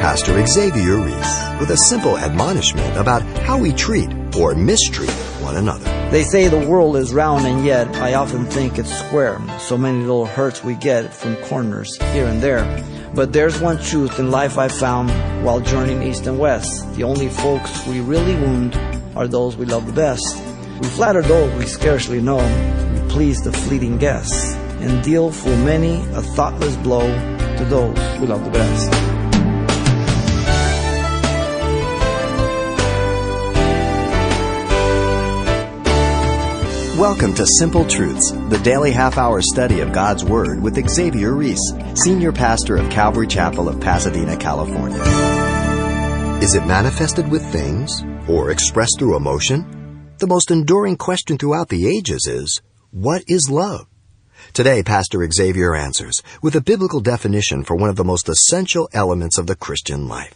[0.00, 5.10] Pastor Xavier Ries with a simple admonishment about how we treat or mistreat
[5.42, 5.84] one another.
[6.10, 9.40] They say the world is round, and yet I often think it's square.
[9.58, 12.64] So many little hurts we get from corners here and there.
[13.12, 15.10] But there's one truth in life I found
[15.44, 16.94] while journeying east and west.
[16.94, 18.76] The only folks we really wound
[19.16, 20.24] are those we love the best.
[20.80, 22.38] We flatter those we scarcely know.
[22.94, 27.08] We please the fleeting guests and deal full many a thoughtless blow
[27.56, 29.07] to those we love the best.
[36.98, 41.60] Welcome to Simple Truths, the daily half hour study of God's Word with Xavier Ries,
[41.94, 45.00] Senior Pastor of Calvary Chapel of Pasadena, California.
[46.42, 50.10] Is it manifested with things or expressed through emotion?
[50.18, 53.86] The most enduring question throughout the ages is what is love?
[54.52, 59.38] Today, Pastor Xavier answers with a biblical definition for one of the most essential elements
[59.38, 60.34] of the Christian life.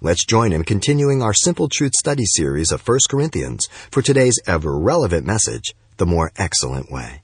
[0.00, 4.78] Let's join him continuing our Simple Truth study series of 1 Corinthians for today's ever
[4.78, 7.22] relevant message, the more excellent way.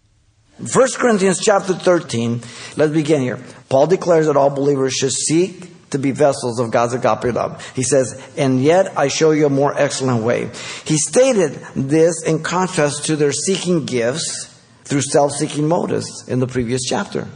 [0.58, 2.42] 1 Corinthians chapter 13,
[2.76, 3.40] let's begin here.
[3.68, 7.64] Paul declares that all believers should seek to be vessels of God's agape love.
[7.74, 10.50] He says, and yet I show you a more excellent way.
[10.84, 14.50] He stated this in contrast to their seeking gifts
[14.84, 17.26] through self-seeking motives in the previous chapter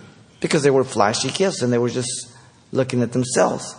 [0.40, 2.32] because they were flashy gifts and they were just
[2.70, 3.74] looking at themselves.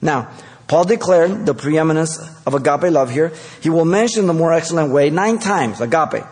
[0.00, 0.30] Now,
[0.68, 3.32] Paul declared the preeminence of agape love here.
[3.60, 6.24] He will mention the more excellent way nine times, agape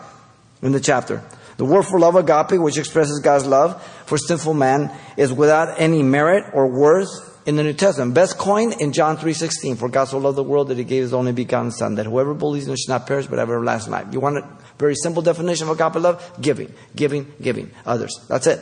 [0.65, 1.23] in the chapter.
[1.57, 6.03] The word for love, agape, which expresses God's love for sinful man, is without any
[6.03, 7.09] merit or worth
[7.47, 8.15] in the New Testament.
[8.15, 9.77] Best coin in John 3.16.
[9.79, 12.35] For God so loved the world that he gave his only begotten son, that whoever
[12.35, 14.07] believes in him should not perish but have everlasting life.
[14.11, 14.49] You want a
[14.79, 16.41] very simple definition of agape love?
[16.41, 17.71] Giving, giving, giving.
[17.87, 18.19] Others.
[18.29, 18.61] That's it.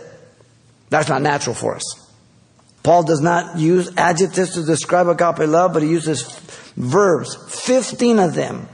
[0.90, 1.84] That's not natural for us.
[2.82, 6.22] Paul does not use adjectives to describe agape love, but he uses
[6.76, 8.68] verbs, 15 of them,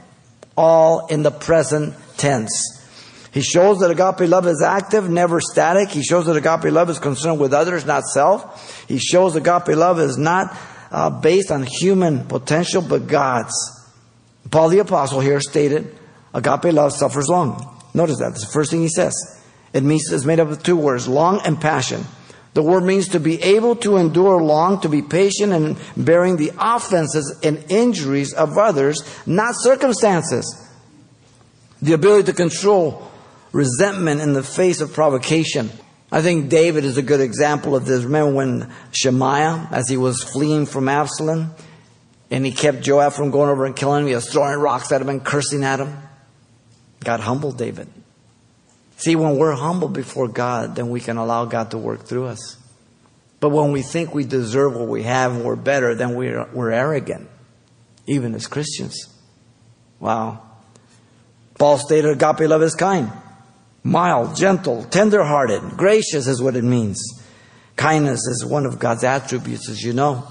[0.57, 2.78] all in the present tense.
[3.33, 5.91] He shows that agape love is active, never static.
[5.91, 8.87] He shows that agape love is concerned with others, not self.
[8.89, 10.57] He shows agape love is not
[10.91, 13.55] uh, based on human potential, but God's.
[14.51, 15.95] Paul the Apostle here stated,
[16.33, 17.77] agape love suffers long.
[17.93, 18.31] Notice that.
[18.31, 19.15] That's the first thing he says.
[19.73, 22.05] It means it's made up of two words, long and passion.
[22.55, 26.53] The word means to be able to endure long, to be patient in bearing the
[26.59, 30.67] offenses and injuries of others, not circumstances.
[31.83, 33.09] The ability to control
[33.53, 35.71] resentment in the face of provocation.
[36.11, 38.05] I think David is a good example of this.
[38.05, 41.55] Remember when Shimei, as he was fleeing from Absalom,
[42.31, 45.01] and he kept Joab from going over and killing him, he was throwing rocks at
[45.01, 45.97] him and cursing at him.
[47.05, 47.89] God humbled David.
[48.97, 52.57] See, when we're humble before God, then we can allow God to work through us.
[53.41, 56.73] But when we think we deserve what we have and we're better, then we're, we're
[56.73, 57.29] arrogant,
[58.07, 59.07] even as Christians.
[60.01, 60.43] Wow.
[61.57, 63.13] Paul stated agape love is kind
[63.89, 67.03] mild, gentle, tender-hearted, gracious is what it means.
[67.77, 70.27] Kindness is one of God's attributes, as you know.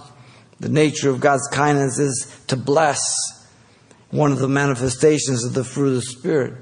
[0.60, 3.02] The nature of God's kindness is to bless.
[4.12, 6.54] One of the manifestations of the fruit of the Spirit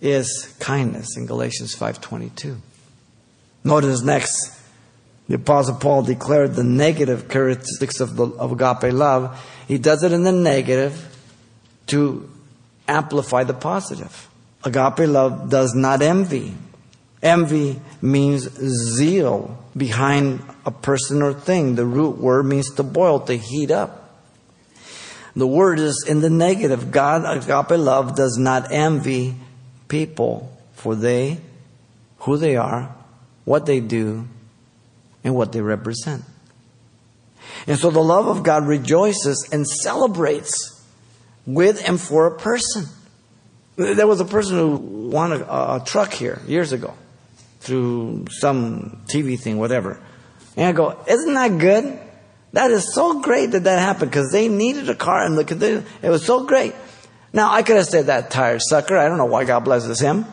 [0.00, 2.56] is kindness in Galatians 5.22.
[3.62, 4.58] Notice next,
[5.28, 9.38] the Apostle Paul declared the negative characteristics of, the, of agape love.
[9.68, 11.16] He does it in the negative
[11.88, 12.30] to
[12.88, 14.29] amplify the positive.
[14.64, 16.54] Agape love does not envy.
[17.22, 18.42] Envy means
[18.94, 21.74] zeal behind a person or thing.
[21.74, 24.00] The root word means to boil, to heat up.
[25.36, 26.90] The word is in the negative.
[26.90, 29.34] God, agape love, does not envy
[29.88, 31.38] people for they,
[32.20, 32.94] who they are,
[33.44, 34.26] what they do,
[35.22, 36.24] and what they represent.
[37.66, 40.84] And so the love of God rejoices and celebrates
[41.46, 42.86] with and for a person.
[43.80, 46.94] There was a person who won a, a truck here years ago
[47.60, 50.00] through some TV thing, whatever.
[50.56, 51.98] And I go, isn't that good?
[52.52, 55.86] That is so great that that happened because they needed a car and the condition,
[56.02, 56.74] it was so great.
[57.32, 58.96] Now, I could have said that tired sucker.
[58.96, 60.24] I don't know why God blesses him.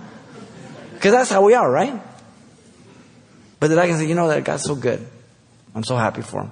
[0.94, 2.02] Because that's how we are, right?
[3.60, 5.06] But then I can say, you know, that God's so good.
[5.76, 6.52] I'm so happy for him.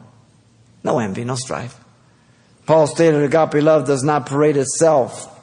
[0.83, 1.79] No envy, no strife.
[2.67, 5.34] Paul stated agape love does not parade itself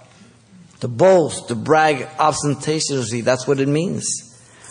[0.82, 3.20] to boast, to brag ostentatiously.
[3.20, 4.04] That's what it means.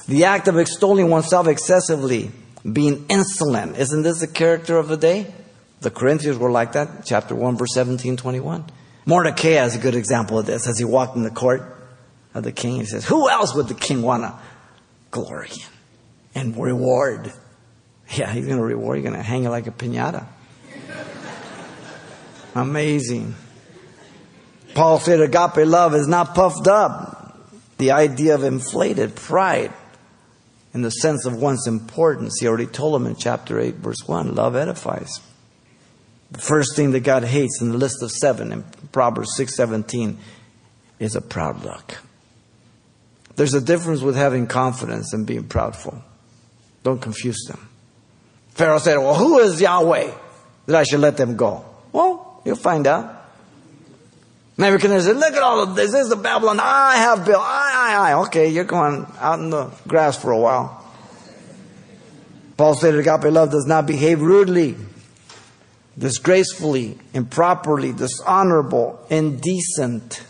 [0.09, 2.31] The act of extolling oneself excessively,
[2.69, 3.77] being insolent.
[3.77, 5.33] Isn't this the character of the day?
[5.79, 7.05] The Corinthians were like that.
[7.05, 8.65] Chapter 1, verse 17, 21.
[9.05, 10.67] Mordecai is a good example of this.
[10.67, 11.63] As he walked in the court
[12.33, 14.37] of the king, he says, Who else would the king want to
[15.11, 15.51] glory
[16.35, 17.31] in and reward?
[18.09, 18.97] Yeah, he's going to reward.
[18.97, 20.27] You're going to hang it like a pinata.
[22.53, 23.33] Amazing.
[24.73, 27.37] Paul said agape love is not puffed up.
[27.77, 29.73] The idea of inflated pride
[30.73, 32.37] in the sense of one's importance.
[32.39, 35.19] He already told him in chapter 8, verse 1 love edifies.
[36.31, 40.17] The first thing that God hates in the list of seven in Proverbs 6:17
[40.99, 41.97] is a proud look.
[43.35, 46.01] There's a difference with having confidence and being proudful.
[46.83, 47.67] Don't confuse them.
[48.51, 50.11] Pharaoh said, Well, who is Yahweh
[50.67, 51.65] that I should let them go?
[51.91, 53.20] Well, you'll find out.
[54.57, 55.91] Nebuchadnezzar Look at all of this.
[55.91, 57.41] This is the Babylon I have built.
[57.41, 58.13] I, I, I.
[58.25, 60.77] Okay, you're going out in the grass for a while.
[62.57, 64.75] Paul said, Agape love does not behave rudely,
[65.97, 70.23] disgracefully, improperly, dishonorable, indecent.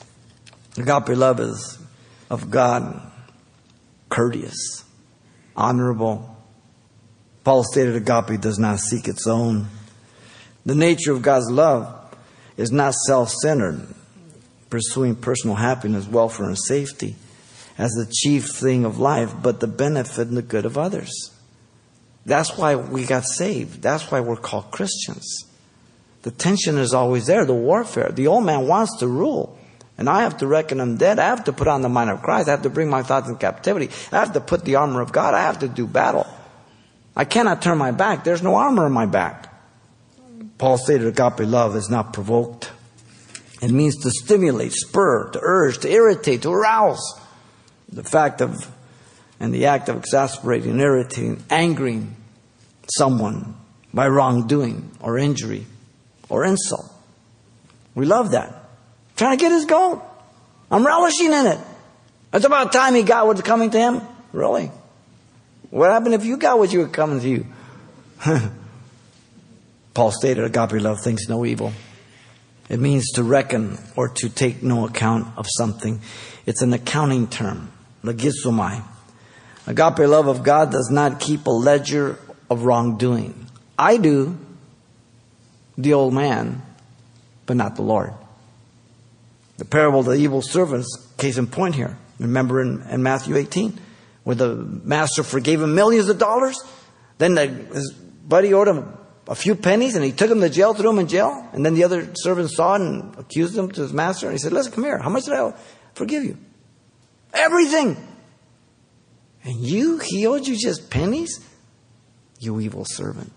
[0.77, 1.77] Agape love is
[2.29, 3.01] of God,
[4.07, 4.85] courteous,
[5.57, 6.38] honorable.
[7.44, 9.68] Paul stated agape does not seek its own.
[10.65, 12.15] The nature of God's love
[12.56, 13.85] is not self centered,
[14.71, 17.15] pursuing personal happiness, welfare, and safety
[17.77, 21.31] as the chief thing of life, but the benefit and the good of others.
[22.25, 23.81] That's why we got saved.
[23.81, 25.45] That's why we're called Christians.
[26.23, 28.12] The tension is always there, the warfare.
[28.12, 29.57] The old man wants to rule.
[29.97, 31.19] And I have to reckon him dead.
[31.19, 32.47] I have to put on the mind of Christ.
[32.47, 33.89] I have to bring my thoughts in captivity.
[34.12, 35.33] I have to put the armor of God.
[35.33, 36.27] I have to do battle.
[37.15, 38.23] I cannot turn my back.
[38.23, 39.47] There's no armor in my back.
[40.57, 42.70] Paul stated agape love is not provoked.
[43.61, 47.13] It means to stimulate, spur, to urge, to irritate, to arouse.
[47.91, 48.67] The fact of,
[49.39, 52.15] and the act of exasperating, irritating, angering
[52.89, 53.55] someone
[53.93, 55.65] by wrongdoing or injury
[56.27, 56.91] or insult.
[57.93, 58.55] We love that.
[59.15, 60.01] Trying to get his goat.
[60.71, 61.59] I'm relishing in it.
[62.33, 64.01] It's about time he got what's coming to him.
[64.31, 64.71] Really?
[65.69, 67.45] What happened if you got what you were coming to you?
[69.93, 71.73] Paul stated agape love thinks no evil.
[72.71, 76.00] It means to reckon or to take no account of something.
[76.45, 77.69] It's an accounting term.
[78.01, 82.18] Agape love of God does not keep a ledger
[82.50, 83.47] of wrongdoing.
[83.77, 84.38] I do,
[85.77, 86.62] the old man,
[87.45, 88.13] but not the Lord.
[89.57, 90.88] The parable of the evil servants,
[91.18, 91.97] case in point here.
[92.19, 93.77] Remember in, in Matthew 18,
[94.23, 96.57] where the master forgave him millions of dollars?
[97.18, 98.94] Then the, his buddy owed him
[99.31, 101.48] a few pennies and he took him to jail, threw him in jail.
[101.54, 104.25] And then the other servants saw it and accused him to his master.
[104.25, 105.00] And he said, Listen, come here.
[105.00, 105.54] How much did I
[105.94, 106.38] forgive you?
[107.33, 107.95] Everything.
[109.45, 111.39] And you, he owed you just pennies?
[112.39, 113.31] You evil servant.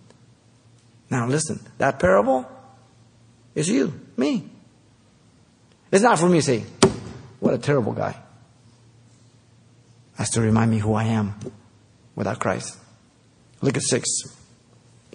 [1.11, 2.45] Now listen, that parable
[3.55, 4.51] is you, me.
[5.93, 6.65] It's not for me to say,
[7.39, 8.17] what a terrible guy.
[10.19, 11.39] That's to remind me who I am
[12.17, 12.77] without Christ.
[13.61, 14.09] Look at six.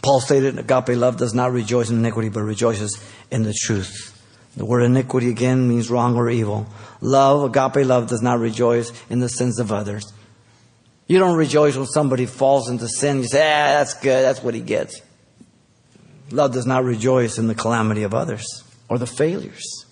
[0.01, 4.15] Paul stated, agape love does not rejoice in iniquity, but rejoices in the truth.
[4.55, 6.67] The word iniquity again means wrong or evil.
[7.01, 10.11] Love, agape love, does not rejoice in the sins of others.
[11.07, 13.17] You don't rejoice when somebody falls into sin.
[13.17, 14.23] You say, ah, that's good.
[14.23, 15.01] That's what he gets.
[16.31, 18.45] Love does not rejoice in the calamity of others
[18.89, 19.85] or the failures.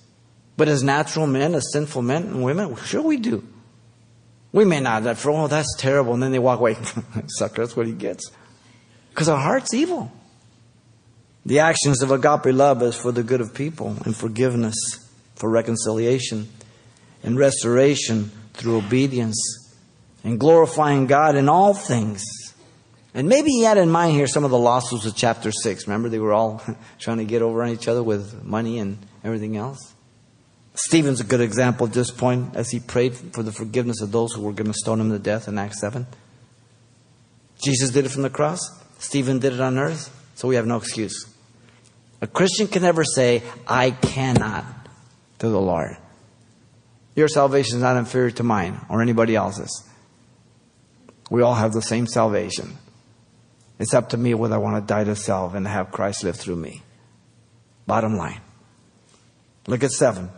[0.57, 3.47] But as natural men, as sinful men and women, sure we do.
[4.51, 6.13] We may not for, oh, that's terrible.
[6.13, 6.77] And then they walk away.
[7.27, 8.31] Sucker, that's what he gets.
[9.17, 10.11] Because our heart's evil.
[11.43, 14.75] The actions of agape love is for the good of people and forgiveness,
[15.33, 16.47] for reconciliation
[17.23, 19.73] and restoration through obedience
[20.23, 22.23] and glorifying God in all things.
[23.15, 25.87] And maybe he had in mind here some of the lawsuits of chapter 6.
[25.87, 26.61] Remember, they were all
[26.99, 29.95] trying to get over on each other with money and everything else?
[30.75, 34.33] Stephen's a good example at this point as he prayed for the forgiveness of those
[34.33, 36.05] who were going to stone him to death in Acts 7.
[37.59, 38.83] Jesus did it from the cross.
[38.99, 40.13] Stephen did it on earth.
[40.35, 41.25] So we have no excuse.
[42.21, 44.65] A Christian can never say, I cannot
[45.39, 45.97] to the Lord.
[47.15, 49.83] Your salvation is not inferior to mine or anybody else's.
[51.29, 52.77] We all have the same salvation.
[53.79, 56.35] It's up to me whether I want to die to self and have Christ live
[56.35, 56.83] through me.
[57.85, 58.41] Bottom line.
[59.67, 60.29] Look at seven.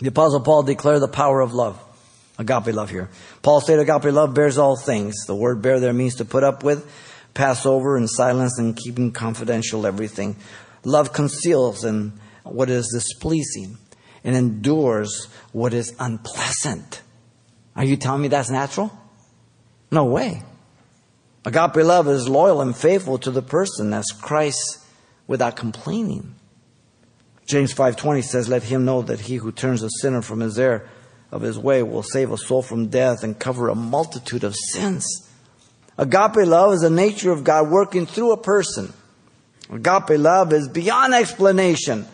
[0.00, 1.80] The apostle Paul declared the power of love.
[2.38, 3.08] Agape love here.
[3.42, 5.26] Paul stated agape love bears all things.
[5.26, 6.88] The word bear there means to put up with,
[7.38, 10.34] pass over in silence and keeping confidential everything.
[10.82, 13.78] Love conceals and what is displeasing
[14.24, 17.00] and endures what is unpleasant.
[17.76, 18.90] Are you telling me that's natural?
[19.92, 20.42] No way.
[21.44, 24.80] Agape love is loyal and faithful to the person as Christ
[25.28, 26.34] without complaining.
[27.46, 30.88] James 5:20 says, "Let him know that he who turns a sinner from his error
[31.30, 35.27] of his way will save a soul from death and cover a multitude of sins."
[35.98, 38.92] Agape love is the nature of God working through a person.
[39.70, 42.06] Agape love is beyond explanation.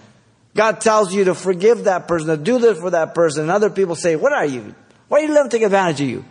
[0.54, 3.68] God tells you to forgive that person, to do this for that person, and other
[3.68, 4.74] people say, What are you?
[5.08, 6.24] Why do you let them take advantage of you?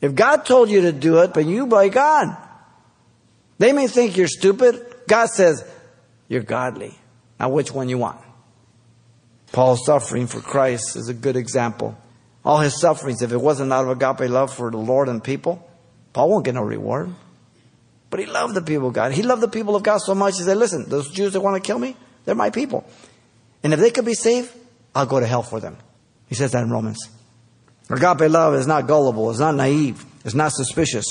[0.00, 2.36] If God told you to do it, but you by God,
[3.58, 4.84] they may think you're stupid.
[5.08, 5.64] God says,
[6.28, 6.96] You're godly.
[7.40, 8.20] Now, which one you want?
[9.52, 11.96] Paul's suffering for Christ is a good example.
[12.44, 15.67] All his sufferings, if it wasn't out of agape love for the Lord and people,
[16.18, 17.14] Paul won't get no reward.
[18.10, 19.12] But he loved the people of God.
[19.12, 21.62] He loved the people of God so much, he said, Listen, those Jews that want
[21.62, 22.84] to kill me, they're my people.
[23.62, 24.52] And if they could be saved,
[24.96, 25.76] I'll go to hell for them.
[26.28, 26.98] He says that in Romans.
[27.88, 31.04] Agape love is not gullible, it's not naive, it's not suspicious.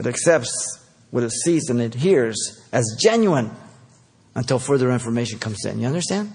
[0.00, 3.52] It accepts what it sees and it hears as genuine
[4.34, 5.78] until further information comes in.
[5.78, 6.32] You understand?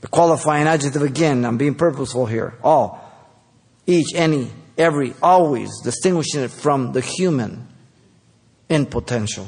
[0.00, 2.54] The qualifying adjective again, I'm being purposeful here.
[2.64, 2.98] All,
[3.86, 7.66] each, any, every, always, distinguishing it from the human
[8.68, 9.46] in potential.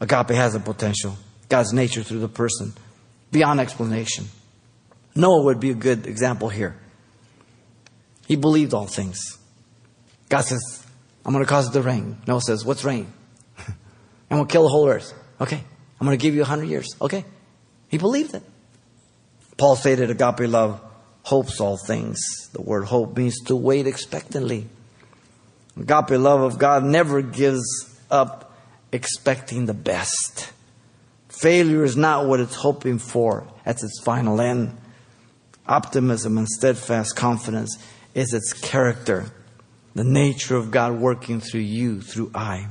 [0.00, 1.16] Agape has a potential.
[1.48, 2.72] God's nature through the person,
[3.32, 4.26] beyond explanation.
[5.14, 6.76] Noah would be a good example here.
[8.28, 9.38] He believed all things.
[10.28, 10.86] God says,
[11.24, 12.18] I'm going to cause it to rain.
[12.28, 13.12] Noah says, What's rain?
[13.58, 15.12] I'm going to kill the whole earth.
[15.40, 15.62] Okay.
[16.00, 16.94] I'm going to give you a hundred years.
[17.00, 17.24] Okay.
[17.88, 18.42] He believed it.
[19.58, 20.80] Paul stated agape love
[21.30, 22.20] hopes all things.
[22.52, 24.66] The word hope means to wait expectantly.
[25.78, 27.64] Agape love of God never gives
[28.10, 28.52] up
[28.90, 30.50] expecting the best.
[31.28, 34.76] Failure is not what it's hoping for at its final end.
[35.68, 37.78] Optimism and steadfast confidence
[38.12, 39.26] is its character,
[39.94, 42.66] the nature of God working through you, through I,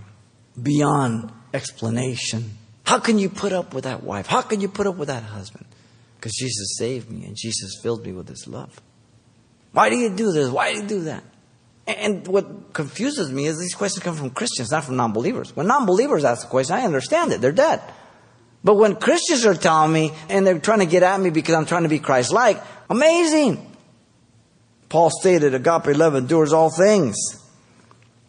[0.61, 2.57] beyond explanation.
[2.83, 4.27] How can you put up with that wife?
[4.27, 5.65] How can you put up with that husband?
[6.19, 8.81] Because Jesus saved me and Jesus filled me with his love.
[9.71, 10.49] Why do you do this?
[10.49, 11.23] Why do you do that?
[11.87, 15.55] And what confuses me is these questions come from Christians, not from non believers.
[15.55, 17.39] When non believers ask the question, I understand it.
[17.39, 17.81] They're dead.
[18.63, 21.65] But when Christians are telling me and they're trying to get at me because I'm
[21.65, 23.65] trying to be Christ like, amazing.
[24.89, 27.15] Paul stated, agape love endures all things.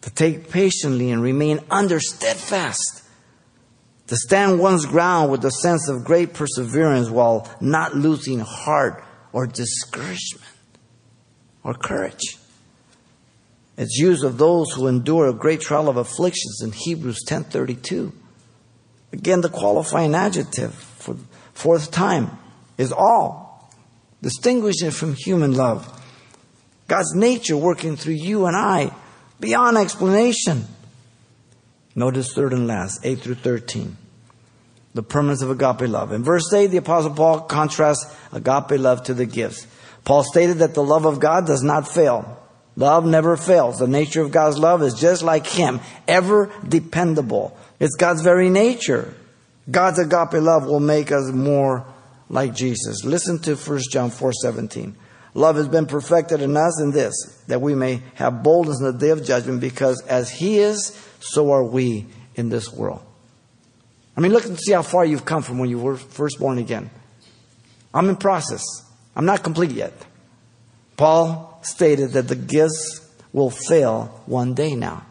[0.03, 3.00] To take patiently and remain under steadfast
[4.11, 9.01] to stand one's ground with a sense of great perseverance while not losing heart
[9.31, 10.51] or discouragement
[11.63, 12.35] or courage.
[13.77, 18.11] It's used of those who endure a great trial of afflictions in Hebrews 10:32.
[19.13, 22.31] Again, the qualifying adjective for the fourth time
[22.77, 23.71] is all,
[24.21, 25.87] distinguishing from human love.
[26.89, 28.93] God's nature working through you and I
[29.39, 30.67] beyond explanation.
[31.95, 33.97] Notice third and last, 8 through 13
[34.93, 36.11] the permanence of agape love.
[36.11, 39.67] In verse 8, the Apostle Paul contrasts agape love to the gifts.
[40.03, 42.37] Paul stated that the love of God does not fail.
[42.75, 43.79] Love never fails.
[43.79, 47.57] The nature of God's love is just like Him, ever dependable.
[47.79, 49.13] It's God's very nature.
[49.69, 51.85] God's agape love will make us more
[52.29, 53.03] like Jesus.
[53.03, 54.95] Listen to 1 John 4 17.
[55.33, 57.13] Love has been perfected in us in this,
[57.47, 61.51] that we may have boldness in the day of judgment, because as He is, so
[61.51, 63.01] are we in this world.
[64.15, 66.57] I mean, look and see how far you've come from when you were first born
[66.57, 66.89] again.
[67.93, 68.63] I'm in process.
[69.15, 69.93] I'm not complete yet.
[70.97, 75.05] Paul stated that the gifts will fail one day now.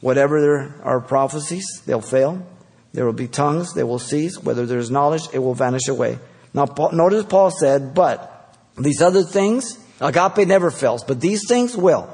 [0.00, 2.46] Whatever there are prophecies, they'll fail.
[2.92, 4.42] There will be tongues, they will cease.
[4.42, 6.18] Whether there is knowledge, it will vanish away.
[6.54, 11.76] Now, Paul, notice Paul said, but these other things, agape never fails, but these things
[11.76, 12.08] will.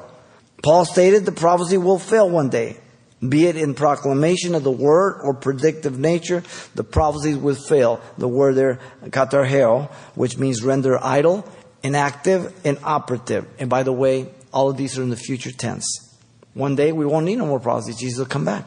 [0.63, 2.77] Paul stated the prophecy will fail one day
[3.27, 6.43] be it in proclamation of the word or predictive nature,
[6.75, 8.01] the prophecies will fail.
[8.19, 11.49] The word there, katargeo, which means render idle,
[11.83, 13.49] inactive, inoperative.
[13.59, 15.85] And by the way, all of these are in the future tense.
[16.53, 17.99] One day we won't need no more prophecies.
[17.99, 18.65] Jesus will come back.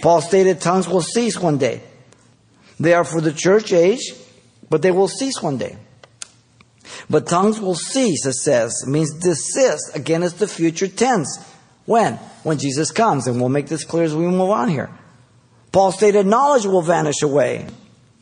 [0.00, 1.82] Paul stated tongues will cease one day.
[2.78, 4.12] They are for the church age,
[4.68, 5.76] but they will cease one day.
[7.08, 9.94] But tongues will cease, it says, means desist.
[9.94, 11.38] Again, it's the future tense.
[11.86, 12.14] When?
[12.42, 13.26] When Jesus comes.
[13.26, 14.90] And we'll make this clear as we move on here.
[15.72, 17.66] Paul stated knowledge will vanish away.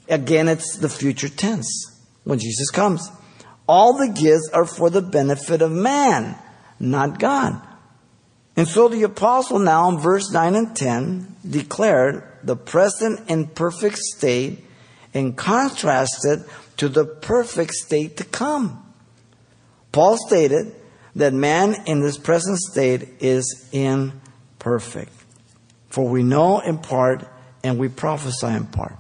[0.09, 1.87] Again, it's the future tense.
[2.25, 3.11] When Jesus comes.
[3.69, 6.37] All the gifts are for the benefit of man,
[6.79, 7.61] not God.
[8.57, 13.97] And so the apostle now in verse 9 and 10 declared the present and perfect
[13.97, 14.65] state
[15.15, 16.45] and contrasted
[16.77, 18.85] to the perfect state to come.
[19.93, 20.75] Paul stated
[21.17, 25.13] that man in this present state is imperfect.
[25.89, 27.29] For we know in part
[27.65, 28.95] and we prophesy in part.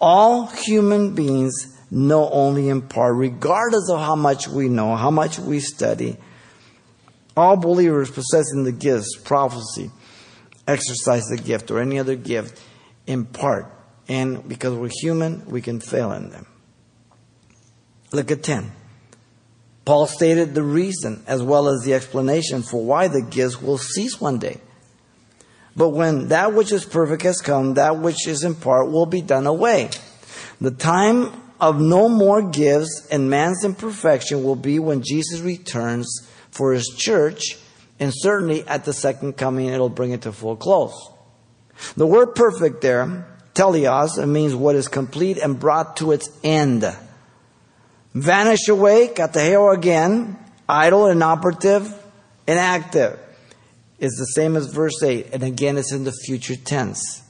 [0.00, 5.38] All human beings know only in part, regardless of how much we know, how much
[5.38, 6.16] we study.
[7.36, 9.90] All believers possessing the gifts, prophecy,
[10.66, 12.60] exercise the gift, or any other gift
[13.06, 13.72] in part.
[14.08, 16.46] And because we're human, we can fail in them.
[18.12, 18.72] Look at 10.
[19.86, 24.20] Paul stated the reason as well as the explanation for why the gifts will cease
[24.20, 24.60] one day.
[25.76, 29.22] But when that which is perfect has come, that which is in part will be
[29.22, 29.90] done away.
[30.60, 36.72] The time of no more gifts and man's imperfection will be when Jesus returns for
[36.72, 37.56] his church,
[38.00, 41.12] and certainly at the second coming, it'll bring it to full close.
[41.96, 46.84] The word perfect there, teleos, it means what is complete and brought to its end.
[48.16, 51.94] Vanish away, katargeo again, idle, inoperative,
[52.48, 53.20] inactive.
[53.98, 57.22] Is the same as verse 8, and again it's in the future tense.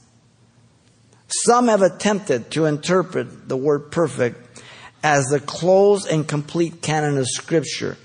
[1.27, 4.61] Some have attempted to interpret the word perfect
[5.03, 7.97] as the close and complete canon of Scripture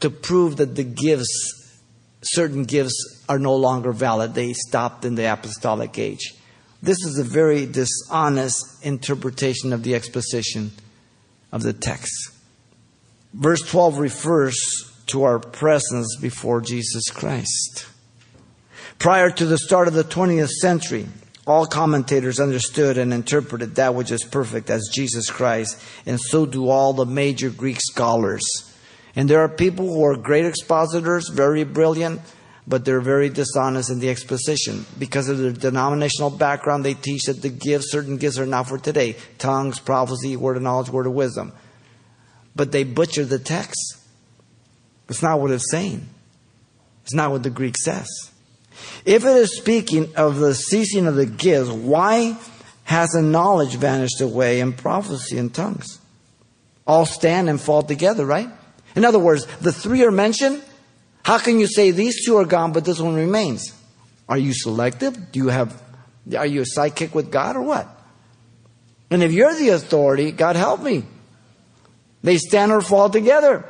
[0.00, 1.80] to prove that the gifts,
[2.22, 4.34] certain gifts, are no longer valid.
[4.34, 6.34] They stopped in the apostolic age.
[6.82, 10.72] This is a very dishonest interpretation of the exposition
[11.54, 12.32] of the text.
[13.32, 14.56] Verse 12 refers
[15.06, 17.86] to our presence before Jesus Christ.
[18.98, 21.06] Prior to the start of the 20th century,
[21.46, 26.68] all commentators understood and interpreted that which is perfect as Jesus Christ, and so do
[26.68, 28.44] all the major Greek scholars.
[29.14, 32.20] And there are people who are great expositors, very brilliant,
[32.66, 34.86] but they're very dishonest in the exposition.
[34.98, 38.78] Because of their denominational background, they teach that the gifts, certain gifts are not for
[38.78, 41.52] today tongues, prophecy, word of knowledge, word of wisdom.
[42.56, 43.98] But they butcher the text.
[45.08, 46.08] It's not what it's saying,
[47.02, 48.08] it's not what the Greek says.
[49.04, 52.36] If it is speaking of the ceasing of the gifts, why
[52.84, 56.00] hasn't knowledge vanished away and prophecy and tongues?
[56.86, 58.48] All stand and fall together, right?
[58.96, 60.62] In other words, the three are mentioned
[61.24, 63.74] how can you say these two are gone, but this one remains?
[64.28, 65.32] Are you selective?
[65.32, 65.82] Do you have,
[66.36, 67.88] are you a sidekick with God or what?
[69.10, 71.04] And if you're the authority, God help me.
[72.22, 73.64] They stand or fall together.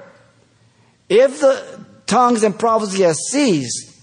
[1.08, 4.00] If the tongues and prophecy has ceased,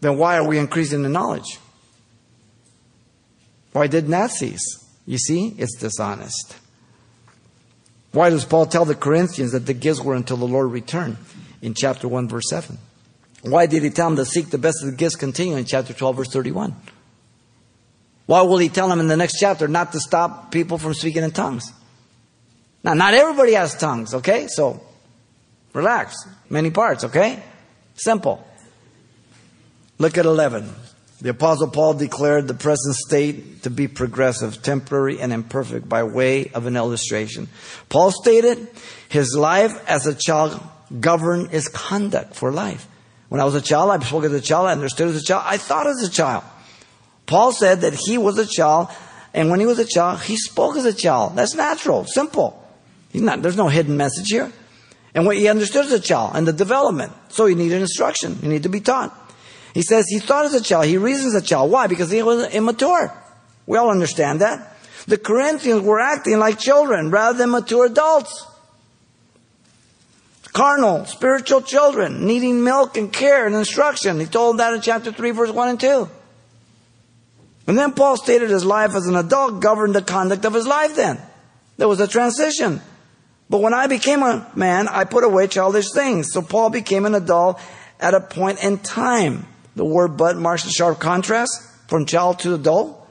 [0.00, 1.58] then why are we increasing the knowledge?
[3.72, 4.84] Why didn't that cease?
[5.06, 6.56] You see, it's dishonest.
[8.12, 11.16] Why does Paul tell the Corinthians that the gifts were until the Lord returned?
[11.62, 12.78] In chapter 1, verse 7.
[13.42, 15.92] Why did he tell them to seek the best of the gifts continue in chapter
[15.92, 16.74] 12, verse 31?
[18.26, 21.22] Why will he tell them in the next chapter not to stop people from speaking
[21.22, 21.72] in tongues?
[22.82, 24.46] Now, not everybody has tongues, okay?
[24.48, 24.80] So,
[25.72, 26.16] relax.
[26.50, 27.42] Many parts, okay?
[27.94, 28.46] Simple.
[29.98, 30.68] Look at 11.
[31.20, 36.50] The Apostle Paul declared the present state to be progressive, temporary, and imperfect by way
[36.50, 37.48] of an illustration.
[37.88, 38.68] Paul stated
[39.08, 40.60] his life as a child
[41.00, 42.86] govern his conduct for life.
[43.28, 45.44] When I was a child, I spoke as a child, I understood as a child,
[45.46, 46.44] I thought as a child.
[47.26, 48.88] Paul said that he was a child,
[49.34, 51.34] and when he was a child, he spoke as a child.
[51.34, 52.62] That's natural, simple.
[53.10, 54.52] He's not, there's no hidden message here.
[55.14, 57.12] And what he understood as a child and the development.
[57.28, 58.34] So he needed instruction.
[58.36, 59.16] He needed to be taught.
[59.72, 60.86] He says he thought as a child.
[60.86, 61.70] He reasons as a child.
[61.70, 61.86] Why?
[61.86, 63.12] Because he was immature.
[63.66, 64.76] We all understand that.
[65.06, 68.46] The Corinthians were acting like children rather than mature adults
[70.56, 74.18] carnal, spiritual children needing milk and care and instruction.
[74.18, 76.08] He told that in chapter 3, verse 1 and 2.
[77.66, 80.96] And then Paul stated his life as an adult governed the conduct of his life
[80.96, 81.20] then.
[81.76, 82.80] There was a transition.
[83.50, 86.32] But when I became a man, I put away childish things.
[86.32, 87.60] So Paul became an adult
[88.00, 89.46] at a point in time.
[89.74, 91.52] The word but marks a sharp contrast
[91.86, 93.06] from child to adult.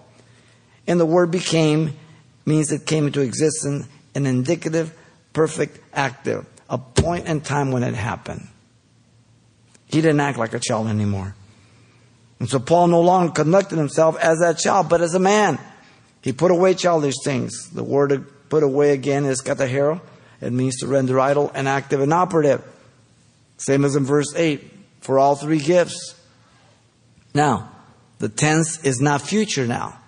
[0.88, 1.96] And the word became
[2.44, 4.98] means it came into existence, an indicative,
[5.32, 8.48] perfect, active a point in time when it happened.
[9.88, 11.36] He didn't act like a child anymore.
[12.40, 15.60] And so Paul no longer conducted himself as that child, but as a man.
[16.22, 17.70] He put away childish things.
[17.70, 20.02] The word put away again is katargeo.
[20.42, 22.64] It means to render idle, and inactive, and operative.
[23.58, 26.20] Same as in verse 8 for all three gifts.
[27.34, 27.72] Now,
[28.20, 30.00] the tense is not future now,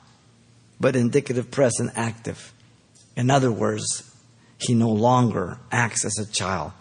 [0.80, 2.54] but indicative present active.
[3.16, 4.07] In other words,
[4.60, 6.72] he no longer acts as a child,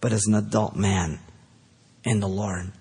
[0.00, 1.20] but as an adult man
[2.04, 2.72] in the Lord.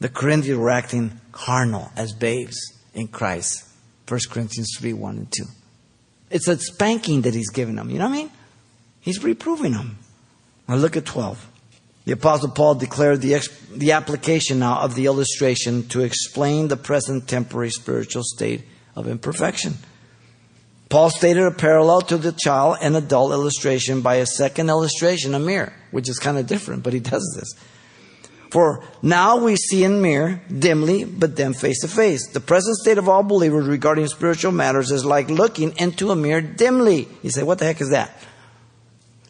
[0.00, 2.56] The Corinthians were acting carnal as babes
[2.94, 3.64] in Christ.
[4.08, 5.44] 1 Corinthians 3 1 and 2.
[6.30, 7.90] It's a spanking that he's giving them.
[7.90, 8.30] You know what I mean?
[9.00, 9.98] He's reproving them.
[10.68, 11.50] Now look at 12.
[12.04, 16.76] The Apostle Paul declared the, ex- the application now of the illustration to explain the
[16.76, 18.62] present temporary spiritual state
[18.94, 19.74] of imperfection.
[20.88, 25.38] Paul stated a parallel to the child and adult illustration by a second illustration, a
[25.38, 27.54] mirror, which is kind of different, but he does this.
[28.52, 32.28] For now we see in mirror, dimly, but then face to face.
[32.28, 36.40] The present state of all believers regarding spiritual matters is like looking into a mirror
[36.40, 37.08] dimly.
[37.22, 38.16] You say, what the heck is that?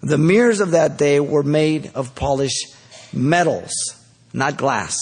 [0.02, 2.76] The mirrors of that day were made of polished
[3.12, 3.72] metals,
[4.34, 4.96] not glass.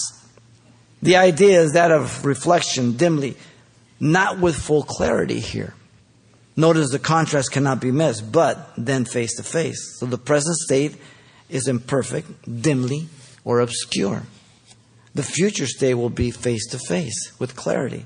[1.01, 3.35] The idea is that of reflection dimly,
[3.99, 5.73] not with full clarity here.
[6.57, 9.97] Notice the contrast cannot be missed, but then face to face.
[9.99, 10.95] So the present state
[11.49, 12.27] is imperfect,
[12.61, 13.07] dimly,
[13.43, 14.23] or obscure.
[15.13, 18.05] The future state will be face to face with clarity.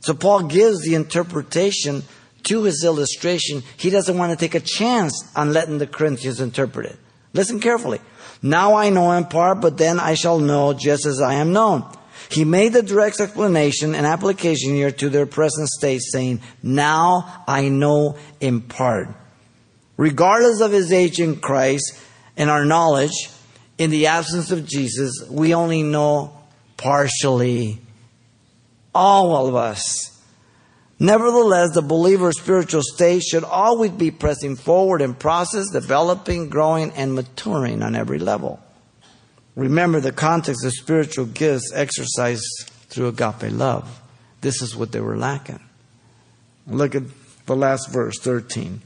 [0.00, 2.02] So Paul gives the interpretation
[2.44, 3.62] to his illustration.
[3.76, 6.96] He doesn't want to take a chance on letting the Corinthians interpret it.
[7.32, 8.00] Listen carefully.
[8.42, 11.88] Now I know in part, but then I shall know just as I am known.
[12.30, 17.68] He made the direct explanation and application here to their present state, saying, Now I
[17.68, 19.08] know in part.
[19.96, 21.98] Regardless of his age in Christ
[22.36, 23.30] and our knowledge,
[23.78, 26.36] in the absence of Jesus, we only know
[26.76, 27.80] partially.
[28.94, 30.12] All of us.
[30.98, 37.14] Nevertheless, the believer's spiritual state should always be pressing forward in process, developing, growing, and
[37.14, 38.60] maturing on every level.
[39.54, 44.00] Remember the context of spiritual gifts exercised through agape love.
[44.40, 45.60] This is what they were lacking.
[46.66, 47.02] Look at
[47.46, 48.80] the last verse, 13.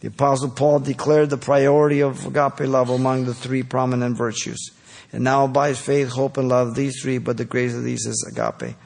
[0.00, 4.70] The Apostle Paul declared the priority of agape love among the three prominent virtues.
[5.12, 8.30] And now abides faith, hope, and love, these three, but the greatest of these is
[8.30, 8.76] agape.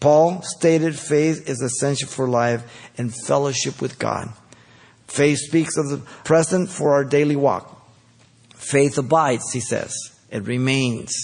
[0.00, 4.32] Paul stated faith is essential for life and fellowship with God.
[5.06, 7.74] Faith speaks of the present for our daily walk.
[8.54, 9.94] Faith abides, he says.
[10.30, 11.14] It remains.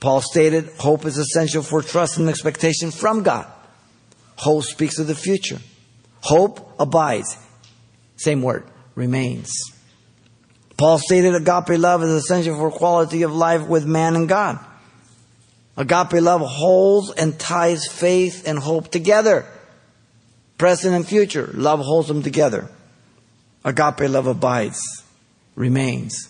[0.00, 3.46] Paul stated hope is essential for trust and expectation from God.
[4.36, 5.58] Hope speaks of the future.
[6.22, 7.36] Hope abides.
[8.16, 9.52] Same word, remains.
[10.76, 14.58] Paul stated agape love is essential for quality of life with man and God.
[15.76, 19.46] Agape love holds and ties faith and hope together.
[20.56, 22.70] Present and future, love holds them together.
[23.64, 25.04] Agape love abides,
[25.54, 26.28] remains.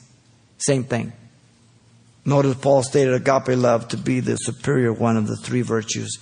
[0.59, 1.13] Same thing.
[2.25, 6.19] Notice Paul stated agape love to be the superior one of the three virtues.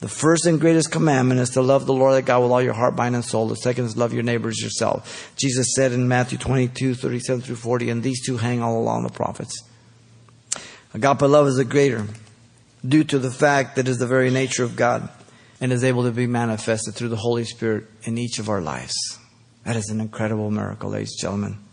[0.00, 2.74] The first and greatest commandment is to love the Lord thy God with all your
[2.74, 3.48] heart, mind, and soul.
[3.48, 5.32] The second is love your neighbors yourself.
[5.36, 9.12] Jesus said in Matthew 22, 37 through 40, and these two hang all along the
[9.12, 9.64] prophets.
[10.94, 12.06] Agape love is the greater
[12.86, 15.08] due to the fact that it is the very nature of God
[15.60, 18.94] and is able to be manifested through the Holy Spirit in each of our lives.
[19.64, 21.67] That is an incredible miracle, ladies and gentlemen.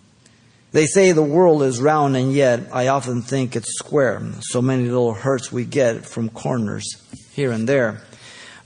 [0.71, 4.21] They say the world is round, and yet I often think it's square.
[4.41, 6.86] So many little hurts we get from corners
[7.32, 8.01] here and there.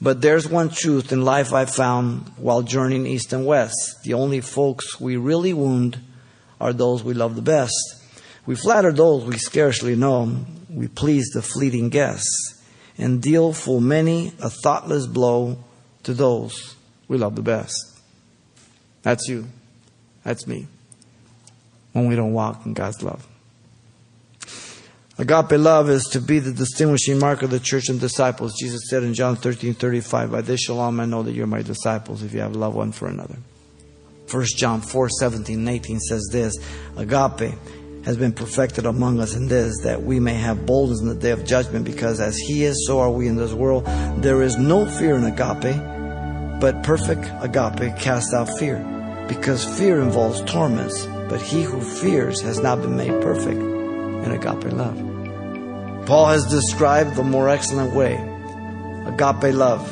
[0.01, 4.03] But there's one truth in life I found while journeying east and west.
[4.03, 5.99] The only folks we really wound
[6.59, 7.75] are those we love the best.
[8.45, 10.45] We flatter those we scarcely know.
[10.69, 12.63] We please the fleeting guests
[12.97, 15.57] and deal full many a thoughtless blow
[16.03, 16.75] to those
[17.07, 17.99] we love the best.
[19.01, 19.47] That's you.
[20.23, 20.67] That's me.
[21.93, 23.27] When we don't walk in God's love.
[25.19, 28.55] Agape love is to be the distinguishing mark of the church and disciples.
[28.57, 31.61] Jesus said in John 13 35, By this shall all men know that you're my
[31.61, 33.35] disciples if you have love one for another.
[34.31, 36.55] 1 John 4 17 18 says this
[36.95, 37.53] Agape
[38.05, 41.31] has been perfected among us in this, that we may have boldness in the day
[41.31, 43.85] of judgment, because as He is, so are we in this world.
[44.17, 48.77] There is no fear in agape, but perfect agape casts out fear,
[49.27, 54.73] because fear involves torments, but he who fears has not been made perfect in agape
[54.73, 54.97] love.
[56.05, 58.15] Paul has described the more excellent way,
[59.05, 59.87] agape love,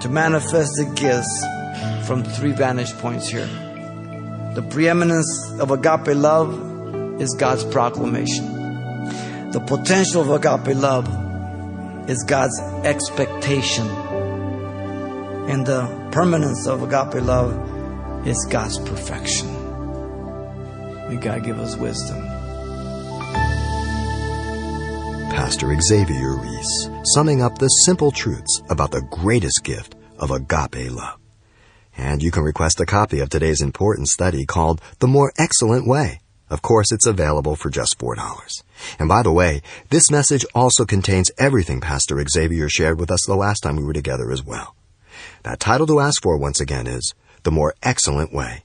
[0.00, 3.46] to manifest the gifts from three vantage points here.
[4.54, 9.50] The preeminence of agape love is God's proclamation.
[9.50, 11.08] The potential of agape love
[12.08, 13.86] is God's expectation.
[15.48, 19.57] And the permanence of agape love is God's perfection.
[21.08, 22.22] May God give us wisdom.
[25.30, 31.18] Pastor Xavier Ries, summing up the simple truths about the greatest gift of agape love.
[31.96, 36.20] And you can request a copy of today's important study called The More Excellent Way.
[36.50, 38.62] Of course, it's available for just $4.
[38.98, 43.34] And by the way, this message also contains everything Pastor Xavier shared with us the
[43.34, 44.74] last time we were together as well.
[45.42, 48.64] That title to ask for once again is The More Excellent Way.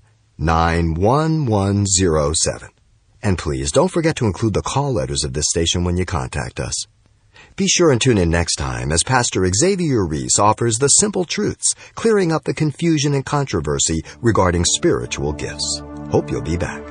[0.41, 2.69] 91107.
[3.23, 6.59] And please don't forget to include the call letters of this station when you contact
[6.59, 6.87] us.
[7.55, 11.75] Be sure and tune in next time as Pastor Xavier Ries offers the simple truths,
[11.95, 15.81] clearing up the confusion and controversy regarding spiritual gifts.
[16.09, 16.90] Hope you'll be back.